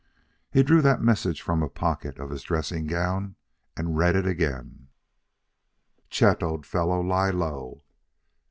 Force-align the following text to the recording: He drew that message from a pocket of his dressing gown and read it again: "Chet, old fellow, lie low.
He 0.49 0.63
drew 0.63 0.81
that 0.81 1.03
message 1.03 1.43
from 1.43 1.61
a 1.61 1.69
pocket 1.69 2.17
of 2.17 2.31
his 2.31 2.41
dressing 2.41 2.87
gown 2.87 3.35
and 3.77 3.95
read 3.95 4.15
it 4.15 4.25
again: 4.25 4.87
"Chet, 6.09 6.41
old 6.41 6.65
fellow, 6.65 6.99
lie 7.01 7.29
low. 7.29 7.83